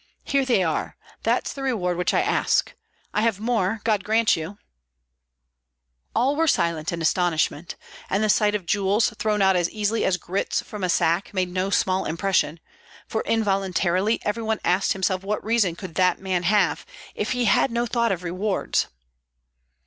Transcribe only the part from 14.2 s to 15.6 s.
every one asked himself what